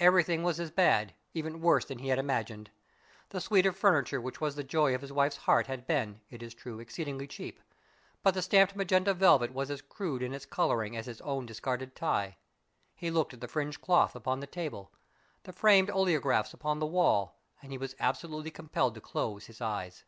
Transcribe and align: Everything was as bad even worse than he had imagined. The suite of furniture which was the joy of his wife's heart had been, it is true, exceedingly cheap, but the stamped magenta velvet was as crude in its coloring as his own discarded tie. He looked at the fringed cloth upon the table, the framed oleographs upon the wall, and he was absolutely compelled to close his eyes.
Everything 0.00 0.42
was 0.42 0.58
as 0.58 0.72
bad 0.72 1.14
even 1.34 1.60
worse 1.60 1.84
than 1.84 2.00
he 2.00 2.08
had 2.08 2.18
imagined. 2.18 2.72
The 3.28 3.40
suite 3.40 3.64
of 3.64 3.76
furniture 3.76 4.20
which 4.20 4.40
was 4.40 4.56
the 4.56 4.64
joy 4.64 4.92
of 4.92 5.02
his 5.02 5.12
wife's 5.12 5.36
heart 5.36 5.68
had 5.68 5.86
been, 5.86 6.20
it 6.30 6.42
is 6.42 6.52
true, 6.52 6.80
exceedingly 6.80 7.28
cheap, 7.28 7.60
but 8.24 8.34
the 8.34 8.42
stamped 8.42 8.74
magenta 8.74 9.14
velvet 9.14 9.54
was 9.54 9.70
as 9.70 9.80
crude 9.80 10.20
in 10.20 10.34
its 10.34 10.46
coloring 10.46 10.96
as 10.96 11.06
his 11.06 11.20
own 11.20 11.46
discarded 11.46 11.94
tie. 11.94 12.38
He 12.96 13.12
looked 13.12 13.34
at 13.34 13.40
the 13.40 13.46
fringed 13.46 13.80
cloth 13.80 14.16
upon 14.16 14.40
the 14.40 14.48
table, 14.48 14.90
the 15.44 15.52
framed 15.52 15.90
oleographs 15.90 16.52
upon 16.52 16.80
the 16.80 16.84
wall, 16.86 17.38
and 17.62 17.70
he 17.70 17.78
was 17.78 17.94
absolutely 18.00 18.50
compelled 18.50 18.96
to 18.96 19.00
close 19.00 19.46
his 19.46 19.60
eyes. 19.60 20.02